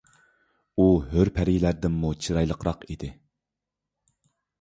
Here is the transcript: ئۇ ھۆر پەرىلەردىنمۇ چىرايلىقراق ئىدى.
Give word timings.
ئۇ 0.77 0.85
ھۆر 1.11 1.29
پەرىلەردىنمۇ 1.35 2.11
چىرايلىقراق 2.29 2.87
ئىدى. 2.95 3.11